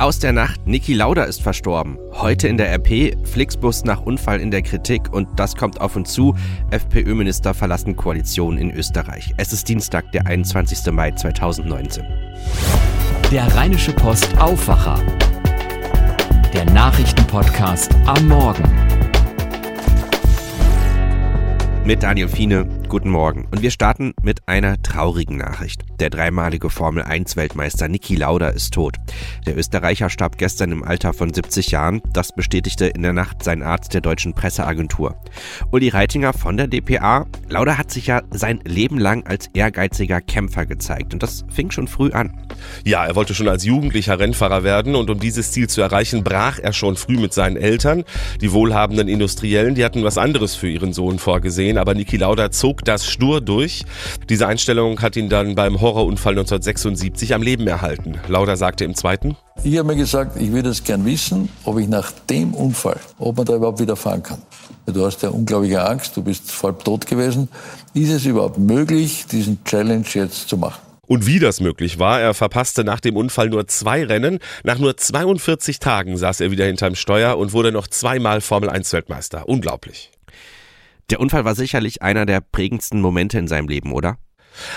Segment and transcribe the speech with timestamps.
[0.00, 1.98] Aus der Nacht, Niki Lauda ist verstorben.
[2.12, 6.12] Heute in der RP, Flixbus nach Unfall in der Kritik und das kommt auf uns
[6.12, 6.36] zu.
[6.70, 9.34] FPÖ-Minister verlassen Koalition in Österreich.
[9.38, 10.92] Es ist Dienstag, der 21.
[10.92, 12.04] Mai 2019.
[13.32, 15.02] Der Rheinische Post Aufwacher.
[16.54, 18.62] Der Nachrichtenpodcast am Morgen.
[21.84, 23.46] Mit Daniel Fiene, guten Morgen.
[23.50, 25.84] Und wir starten mit einer traurigen Nachricht.
[26.00, 28.96] Der dreimalige Formel-1-Weltmeister Niki Lauda ist tot.
[29.46, 32.00] Der Österreicher starb gestern im Alter von 70 Jahren.
[32.12, 35.16] Das bestätigte in der Nacht sein Arzt der deutschen Presseagentur.
[35.70, 37.26] Uli Reitinger von der DPA.
[37.48, 41.12] Lauda hat sich ja sein Leben lang als ehrgeiziger Kämpfer gezeigt.
[41.12, 42.32] Und das fing schon früh an.
[42.84, 44.94] Ja, er wollte schon als jugendlicher Rennfahrer werden.
[44.94, 48.04] Und um dieses Ziel zu erreichen, brach er schon früh mit seinen Eltern.
[48.40, 51.76] Die wohlhabenden Industriellen, die hatten was anderes für ihren Sohn vorgesehen.
[51.76, 53.84] Aber Niki Lauda zog das stur durch.
[54.28, 58.18] Diese Einstellung hat ihn dann beim Horrorunfall 1976 am Leben erhalten.
[58.28, 59.36] Lauda sagte im zweiten.
[59.64, 63.36] Ich habe mir gesagt, ich würde es gern wissen, ob ich nach dem Unfall, ob
[63.36, 64.42] man da überhaupt wieder fahren kann.
[64.86, 67.48] Du hast ja unglaubliche Angst, du bist voll tot gewesen.
[67.94, 70.80] Ist es überhaupt möglich, diesen Challenge jetzt zu machen?
[71.08, 74.40] Und wie das möglich war, er verpasste nach dem Unfall nur zwei Rennen.
[74.62, 78.92] Nach nur 42 Tagen saß er wieder hinterm Steuer und wurde noch zweimal Formel 1
[78.92, 79.48] Weltmeister.
[79.48, 80.10] Unglaublich.
[81.10, 84.18] Der Unfall war sicherlich einer der prägendsten Momente in seinem Leben, oder?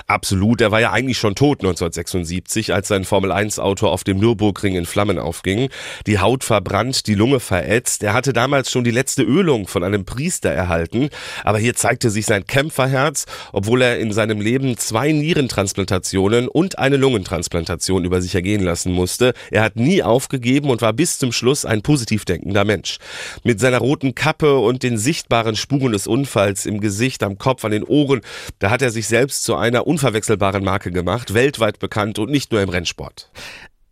[0.07, 0.61] Absolut.
[0.61, 5.19] Er war ja eigentlich schon tot 1976, als sein Formel-1-Auto auf dem Nürburgring in Flammen
[5.19, 5.69] aufging.
[6.07, 8.03] Die Haut verbrannt, die Lunge verätzt.
[8.03, 11.09] Er hatte damals schon die letzte Ölung von einem Priester erhalten.
[11.43, 16.97] Aber hier zeigte sich sein Kämpferherz, obwohl er in seinem Leben zwei Nierentransplantationen und eine
[16.97, 19.33] Lungentransplantation über sich ergehen lassen musste.
[19.49, 22.97] Er hat nie aufgegeben und war bis zum Schluss ein positiv denkender Mensch.
[23.43, 27.71] Mit seiner roten Kappe und den sichtbaren Spuren des Unfalls im Gesicht, am Kopf, an
[27.71, 28.21] den Ohren,
[28.59, 32.51] da hat er sich selbst zu einem einer unverwechselbaren Marke gemacht, weltweit bekannt und nicht
[32.51, 33.31] nur im Rennsport.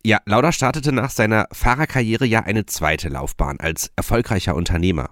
[0.06, 5.10] Ja, Lauda startete nach seiner Fahrerkarriere ja eine zweite Laufbahn als erfolgreicher Unternehmer.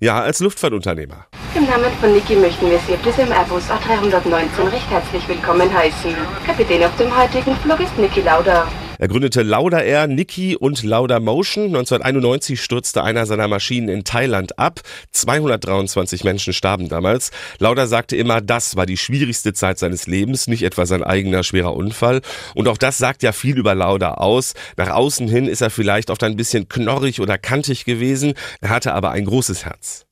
[0.00, 1.26] Ja, als Luftfahrtunternehmer.
[1.54, 6.14] Im Namen von Niki möchten wir Sie auf diesem Airbus A319 recht herzlich willkommen heißen.
[6.46, 8.66] Kapitän auf dem heutigen Flug ist Niki Lauda.
[8.98, 11.66] Er gründete Lauda Air, Niki und Lauda Motion.
[11.66, 14.80] 1991 stürzte einer seiner Maschinen in Thailand ab.
[15.12, 17.30] 223 Menschen starben damals.
[17.58, 21.74] Lauda sagte immer, das war die schwierigste Zeit seines Lebens, nicht etwa sein eigener schwerer
[21.74, 22.20] Unfall.
[22.54, 24.54] Und auch das sagt ja viel über Lauda aus.
[24.76, 28.34] Nach außen hin ist er vielleicht oft ein bisschen knorrig oder kantig gewesen.
[28.60, 30.06] Er hatte aber ein großes Herz.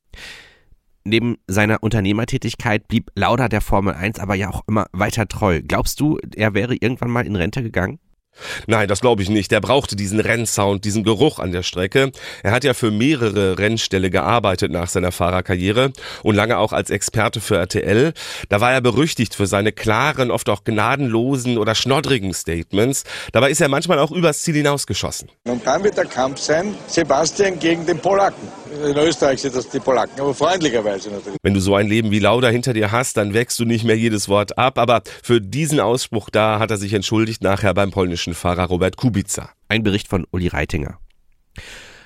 [1.05, 5.61] Neben seiner Unternehmertätigkeit blieb Lauda der Formel 1 aber ja auch immer weiter treu.
[5.67, 7.99] Glaubst du, er wäre irgendwann mal in Rente gegangen?
[8.67, 9.53] Nein, das glaube ich nicht.
[9.53, 12.13] Er brauchte diesen Rennsound, diesen Geruch an der Strecke.
[12.43, 17.41] Er hat ja für mehrere Rennställe gearbeitet nach seiner Fahrerkarriere und lange auch als Experte
[17.41, 18.13] für RTL.
[18.49, 23.05] Da war er berüchtigt für seine klaren, oft auch gnadenlosen oder schnoddrigen Statements.
[23.33, 25.31] Dabei ist er manchmal auch übers Ziel hinausgeschossen.
[25.45, 28.49] Und dann wird der Kampf sein, Sebastian gegen den Polacken.
[28.85, 31.39] In Österreich sind das die Polacken, aber freundlicherweise natürlich.
[31.43, 33.97] Wenn du so ein Leben wie Lauda hinter dir hast, dann wächst du nicht mehr
[33.97, 34.79] jedes Wort ab.
[34.79, 38.97] Aber für diesen Ausspruch da hat er sich entschuldigt nachher beim polnischen polnischen Fahrer Robert
[38.97, 39.51] Kubica.
[39.69, 40.99] Ein Bericht von Uli Reitinger.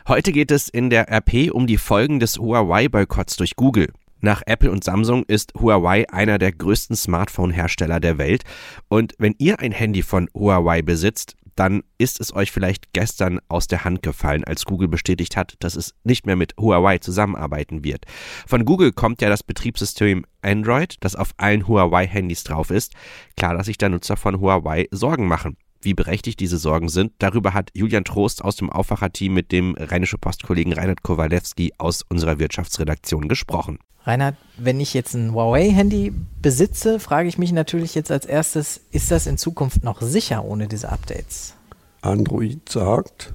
[0.09, 3.93] Heute geht es in der RP um die Folgen des Huawei-Boykotts durch Google.
[4.21, 8.45] Nach Apple und Samsung ist Huawei einer der größten Smartphone-Hersteller der Welt.
[8.89, 13.67] Und wenn ihr ein Handy von Huawei besitzt, dann ist es euch vielleicht gestern aus
[13.67, 18.07] der Hand gefallen, als Google bestätigt hat, dass es nicht mehr mit Huawei zusammenarbeiten wird.
[18.47, 22.95] Von Google kommt ja das Betriebssystem Android, das auf allen Huawei-Handys drauf ist.
[23.37, 25.59] Klar, dass sich der Nutzer von Huawei Sorgen machen.
[25.87, 30.19] Wie berechtigt diese Sorgen sind, darüber hat Julian Trost aus dem Aufwacherteam mit dem Rheinische
[30.19, 33.79] Postkollegen Reinhard Kowalewski aus unserer Wirtschaftsredaktion gesprochen.
[34.03, 39.13] Reinhard, wenn ich jetzt ein Huawei-Handy besitze, frage ich mich natürlich jetzt als erstes, ist
[39.13, 41.55] das in Zukunft noch sicher ohne diese Updates?
[42.03, 43.33] Android sagt,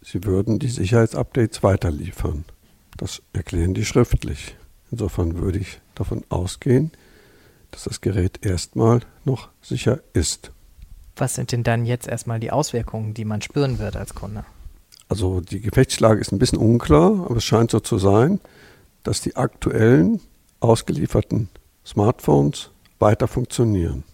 [0.00, 2.46] sie würden die Sicherheitsupdates weiterliefern.
[2.96, 4.56] Das erklären die schriftlich.
[4.90, 6.90] Insofern würde ich davon ausgehen,
[7.70, 10.52] dass das Gerät erstmal noch sicher ist.
[11.16, 14.44] Was sind denn dann jetzt erstmal die Auswirkungen, die man spüren wird als Kunde?
[15.08, 18.40] Also die Gefechtslage ist ein bisschen unklar, aber es scheint so zu sein,
[19.02, 20.20] dass die aktuellen
[20.60, 21.48] ausgelieferten
[21.84, 24.04] Smartphones weiter funktionieren.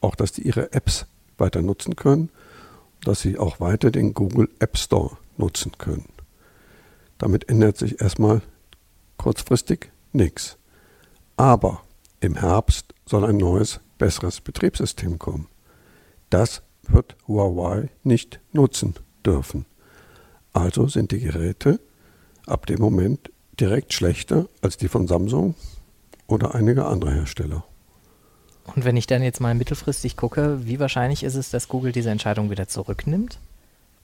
[0.00, 1.06] Auch dass die ihre Apps
[1.38, 2.30] weiter nutzen können,
[3.02, 6.06] dass sie auch weiter den Google App Store nutzen können.
[7.18, 8.42] Damit ändert sich erstmal
[9.16, 10.56] kurzfristig nichts.
[11.36, 11.82] Aber
[12.20, 15.48] im Herbst soll ein neues, besseres Betriebssystem kommen.
[16.30, 18.94] Das wird Huawei nicht nutzen
[19.24, 19.66] dürfen.
[20.52, 21.80] Also sind die Geräte
[22.46, 23.30] ab dem Moment
[23.60, 25.54] direkt schlechter als die von Samsung
[26.26, 27.64] oder einige andere Hersteller.
[28.74, 32.10] Und wenn ich dann jetzt mal mittelfristig gucke, wie wahrscheinlich ist es, dass Google diese
[32.10, 33.38] Entscheidung wieder zurücknimmt?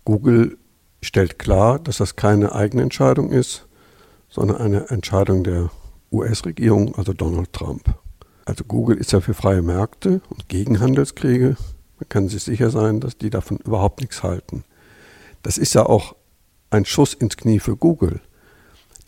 [0.05, 0.56] Google
[1.03, 3.67] stellt klar, dass das keine eigene Entscheidung ist,
[4.29, 5.70] sondern eine Entscheidung der
[6.11, 7.94] US-Regierung, also Donald Trump.
[8.47, 11.56] Also Google ist ja für freie Märkte und gegen Handelskriege.
[12.05, 14.65] Man kann sich sicher sein, dass die davon überhaupt nichts halten.
[15.43, 16.15] Das ist ja auch
[16.69, 18.21] ein Schuss ins Knie für Google.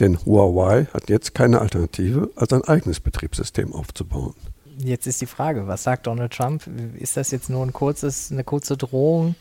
[0.00, 4.34] Denn Huawei hat jetzt keine Alternative, als ein eigenes Betriebssystem aufzubauen.
[4.78, 6.66] Jetzt ist die Frage, was sagt Donald Trump?
[6.98, 9.34] Ist das jetzt nur ein kurzes, eine kurze Drohung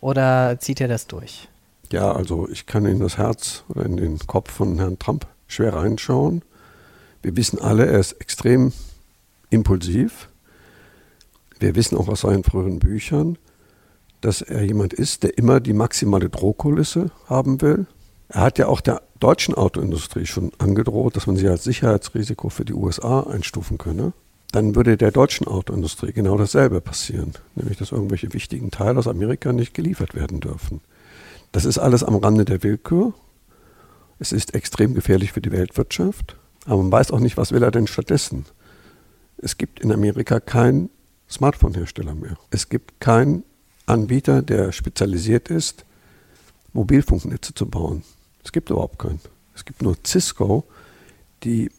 [0.00, 1.48] oder zieht er das durch?
[1.90, 5.74] Ja, also ich kann in das Herz oder in den Kopf von Herrn Trump schwer
[5.74, 6.42] reinschauen.
[7.20, 8.72] Wir wissen alle, er ist extrem
[9.50, 10.30] impulsiv.
[11.62, 13.38] Wir wissen auch aus seinen früheren Büchern,
[14.20, 17.86] dass er jemand ist, der immer die maximale Drohkulisse haben will.
[18.28, 22.64] Er hat ja auch der deutschen Autoindustrie schon angedroht, dass man sie als Sicherheitsrisiko für
[22.64, 24.12] die USA einstufen könne.
[24.50, 29.52] Dann würde der deutschen Autoindustrie genau dasselbe passieren, nämlich dass irgendwelche wichtigen Teile aus Amerika
[29.52, 30.80] nicht geliefert werden dürfen.
[31.52, 33.14] Das ist alles am Rande der Willkür.
[34.18, 36.36] Es ist extrem gefährlich für die Weltwirtschaft,
[36.66, 38.46] aber man weiß auch nicht, was will er denn stattdessen.
[39.38, 40.90] Es gibt in Amerika keinen
[41.32, 42.36] Smartphone-Hersteller mehr.
[42.50, 43.44] Es gibt keinen
[43.86, 45.84] Anbieter, der spezialisiert ist,
[46.72, 48.04] Mobilfunknetze zu bauen.
[48.44, 49.20] Es gibt überhaupt keinen.
[49.54, 50.64] Es gibt nur Cisco,
[51.44, 51.70] die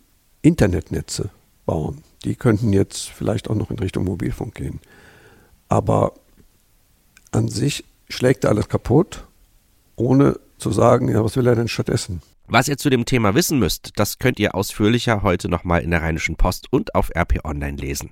[0.42, 1.30] Internetnetze
[1.66, 2.04] bauen.
[2.24, 4.80] Die könnten jetzt vielleicht auch noch in Richtung Mobilfunk gehen.
[5.70, 6.14] Aber
[7.32, 9.24] an sich schlägt er alles kaputt,
[9.96, 12.22] ohne zu sagen, ja, was will er denn stattdessen?
[12.48, 16.02] Was ihr zu dem Thema wissen müsst, das könnt ihr ausführlicher heute nochmal in der
[16.02, 18.12] Rheinischen Post und auf RP Online lesen.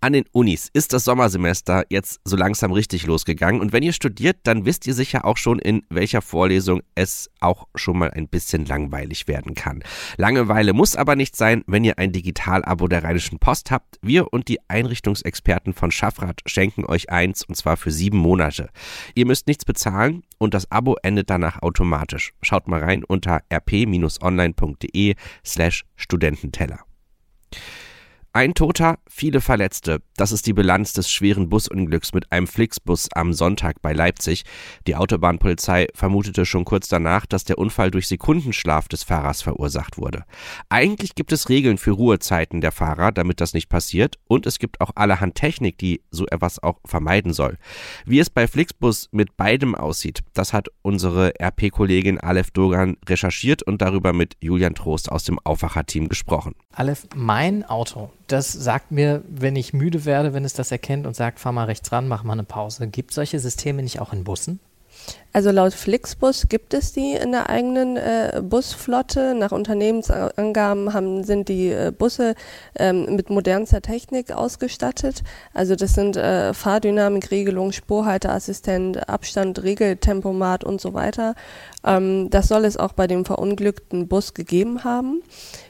[0.00, 4.36] An den Unis ist das Sommersemester jetzt so langsam richtig losgegangen und wenn ihr studiert,
[4.42, 8.66] dann wisst ihr sicher auch schon, in welcher Vorlesung es auch schon mal ein bisschen
[8.66, 9.82] langweilig werden kann.
[10.18, 13.98] Langeweile muss aber nicht sein, wenn ihr ein Digitalabo der Rheinischen Post habt.
[14.02, 18.68] Wir und die Einrichtungsexperten von Schaffrad schenken euch eins und zwar für sieben Monate.
[19.14, 22.32] Ihr müsst nichts bezahlen und das Abo endet danach automatisch.
[22.42, 26.80] Schaut mal rein unter rp-online.de slash Studententeller.
[28.36, 30.02] Ein Toter, viele Verletzte.
[30.16, 34.42] Das ist die Bilanz des schweren Busunglücks mit einem Flixbus am Sonntag bei Leipzig.
[34.88, 40.24] Die Autobahnpolizei vermutete schon kurz danach, dass der Unfall durch Sekundenschlaf des Fahrers verursacht wurde.
[40.68, 44.16] Eigentlich gibt es Regeln für Ruhezeiten der Fahrer, damit das nicht passiert.
[44.26, 47.56] Und es gibt auch allerhand Technik, die so etwas auch vermeiden soll.
[48.04, 53.80] Wie es bei Flixbus mit beidem aussieht, das hat unsere RP-Kollegin Aleph Dogan recherchiert und
[53.80, 56.56] darüber mit Julian Trost aus dem Aufwacher-Team gesprochen.
[56.72, 61.14] Aleph, mein Auto das sagt mir, wenn ich müde werde, wenn es das erkennt und
[61.14, 62.88] sagt, fahr mal rechts ran, mach mal eine Pause.
[62.88, 64.60] Gibt solche Systeme nicht auch in Bussen?
[65.34, 69.34] Also laut Flixbus gibt es die in der eigenen äh, Busflotte.
[69.34, 72.36] Nach Unternehmensangaben haben, sind die äh, Busse
[72.78, 75.24] ähm, mit modernster Technik ausgestattet.
[75.52, 81.34] Also das sind äh, Fahrdynamikregelung, Spurhalteassistent, Abstand, Regeltempomat und so weiter.
[81.84, 85.20] Ähm, das soll es auch bei dem verunglückten Bus gegeben haben.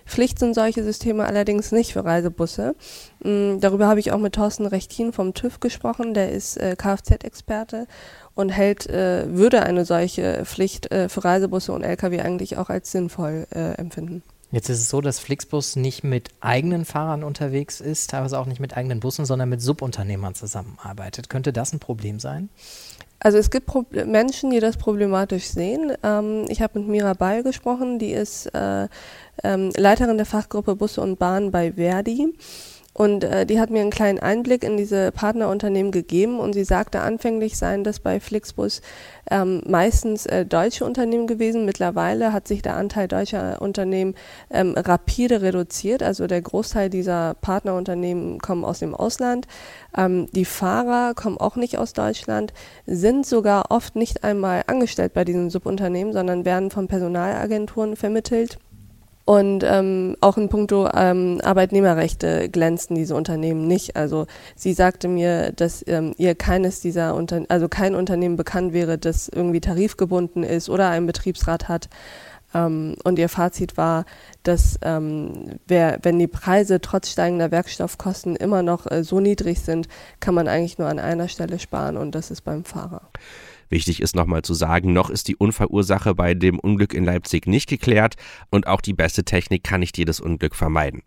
[0.04, 2.76] Pflicht sind solche Systeme allerdings nicht für Reisebusse.
[3.24, 6.12] Ähm, darüber habe ich auch mit Thorsten Rechtin vom TÜV gesprochen.
[6.12, 7.86] Der ist äh, Kfz-Experte
[8.34, 12.90] und hält, äh, würde eine solche Pflicht äh, für Reisebusse und Lkw eigentlich auch als
[12.92, 14.22] sinnvoll äh, empfinden.
[14.50, 18.60] Jetzt ist es so, dass Flixbus nicht mit eigenen Fahrern unterwegs ist, teilweise auch nicht
[18.60, 21.28] mit eigenen Bussen, sondern mit Subunternehmern zusammenarbeitet.
[21.28, 22.48] Könnte das ein Problem sein?
[23.18, 25.92] Also es gibt Pro Menschen, die das problematisch sehen.
[26.02, 28.86] Ähm, ich habe mit Mira Ball gesprochen, die ist äh,
[29.42, 32.34] ähm, Leiterin der Fachgruppe Busse und Bahn bei Verdi.
[32.94, 37.00] Und äh, die hat mir einen kleinen Einblick in diese Partnerunternehmen gegeben und sie sagte,
[37.00, 38.82] anfänglich seien das bei Flixbus
[39.30, 41.64] ähm, meistens äh, deutsche Unternehmen gewesen.
[41.64, 44.14] Mittlerweile hat sich der Anteil deutscher Unternehmen
[44.48, 46.04] ähm, rapide reduziert.
[46.04, 49.48] Also der Großteil dieser Partnerunternehmen kommen aus dem Ausland.
[49.96, 52.52] Ähm, die Fahrer kommen auch nicht aus Deutschland,
[52.86, 58.58] sind sogar oft nicht einmal angestellt bei diesen Subunternehmen, sondern werden von Personalagenturen vermittelt.
[59.26, 63.96] Und ähm, auch in puncto ähm, Arbeitnehmerrechte glänzen diese Unternehmen nicht.
[63.96, 68.98] Also sie sagte mir, dass ähm, ihr keines dieser Unter also kein Unternehmen bekannt wäre,
[68.98, 71.88] das irgendwie tarifgebunden ist oder einen Betriebsrat hat.
[72.54, 74.04] Ähm, und ihr Fazit war,
[74.42, 79.88] dass ähm, wer, wenn die Preise trotz steigender Werkstoffkosten immer noch äh, so niedrig sind,
[80.20, 83.02] kann man eigentlich nur an einer Stelle sparen und das ist beim Fahrer.
[83.68, 87.68] Wichtig ist nochmal zu sagen, noch ist die Unfallursache bei dem Unglück in Leipzig nicht
[87.68, 88.14] geklärt
[88.50, 91.02] und auch die beste Technik kann nicht jedes Unglück vermeiden.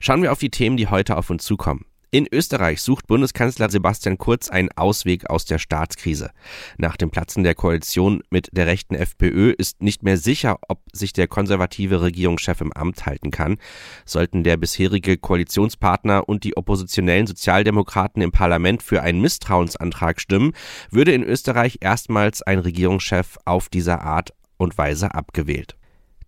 [0.00, 1.84] Schauen wir auf die Themen, die heute auf uns zukommen.
[2.16, 6.30] In Österreich sucht Bundeskanzler Sebastian Kurz einen Ausweg aus der Staatskrise.
[6.78, 11.12] Nach dem Platzen der Koalition mit der rechten FPÖ ist nicht mehr sicher, ob sich
[11.12, 13.58] der konservative Regierungschef im Amt halten kann.
[14.06, 20.54] Sollten der bisherige Koalitionspartner und die oppositionellen Sozialdemokraten im Parlament für einen Misstrauensantrag stimmen,
[20.90, 25.76] würde in Österreich erstmals ein Regierungschef auf dieser Art und Weise abgewählt.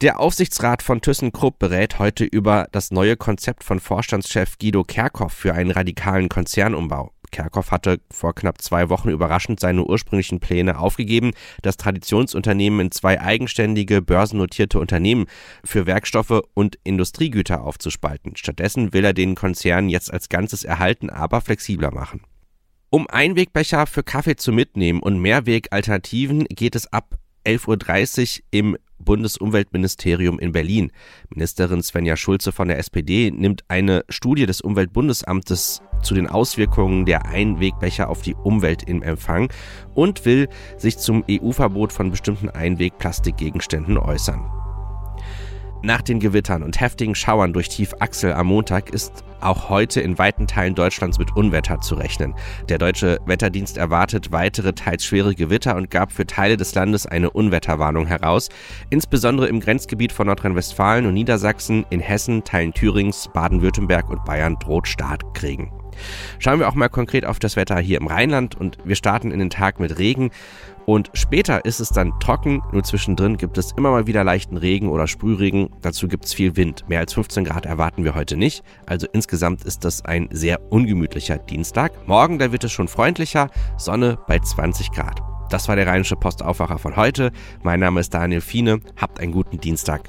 [0.00, 5.54] Der Aufsichtsrat von ThyssenKrupp berät heute über das neue Konzept von Vorstandschef Guido Kerkhoff für
[5.54, 7.10] einen radikalen Konzernumbau.
[7.32, 13.20] Kerkhoff hatte vor knapp zwei Wochen überraschend seine ursprünglichen Pläne aufgegeben, das Traditionsunternehmen in zwei
[13.20, 15.26] eigenständige börsennotierte Unternehmen
[15.64, 18.36] für Werkstoffe und Industriegüter aufzuspalten.
[18.36, 22.20] Stattdessen will er den Konzern jetzt als Ganzes erhalten, aber flexibler machen.
[22.88, 30.38] Um Einwegbecher für Kaffee zu mitnehmen und Mehrwegalternativen geht es ab 11.30 Uhr im Bundesumweltministerium
[30.38, 30.92] in Berlin.
[31.30, 37.26] Ministerin Svenja Schulze von der SPD nimmt eine Studie des Umweltbundesamtes zu den Auswirkungen der
[37.26, 39.52] Einwegbecher auf die Umwelt in Empfang
[39.94, 44.67] und will sich zum EU-Verbot von bestimmten Einwegplastikgegenständen äußern.
[45.82, 50.48] Nach den Gewittern und heftigen Schauern durch Tiefachsel am Montag ist auch heute in weiten
[50.48, 52.34] Teilen Deutschlands mit Unwetter zu rechnen.
[52.68, 57.30] Der deutsche Wetterdienst erwartet weitere teils schwere Gewitter und gab für Teile des Landes eine
[57.30, 58.48] Unwetterwarnung heraus.
[58.90, 64.88] Insbesondere im Grenzgebiet von Nordrhein-Westfalen und Niedersachsen, in Hessen, Teilen Thürings, Baden-Württemberg und Bayern droht
[64.88, 65.70] Starkregen.
[66.38, 69.38] Schauen wir auch mal konkret auf das Wetter hier im Rheinland und wir starten in
[69.38, 70.30] den Tag mit Regen
[70.88, 74.88] und später ist es dann trocken, nur zwischendrin gibt es immer mal wieder leichten Regen
[74.88, 75.68] oder Sprühregen.
[75.82, 76.88] Dazu gibt es viel Wind.
[76.88, 78.62] Mehr als 15 Grad erwarten wir heute nicht.
[78.86, 81.92] Also insgesamt ist das ein sehr ungemütlicher Dienstag.
[82.08, 85.20] Morgen, da wird es schon freundlicher, Sonne bei 20 Grad.
[85.50, 87.32] Das war der Rheinische Postaufwacher von heute.
[87.62, 88.80] Mein Name ist Daniel Fiene.
[88.96, 90.08] Habt einen guten Dienstag.